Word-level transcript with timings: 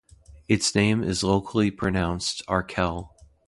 Its 0.47 0.73
name 0.73 1.03
is 1.03 1.21
locally 1.23 1.69
pronounced 1.69 2.43
"Arkel". 2.47 3.09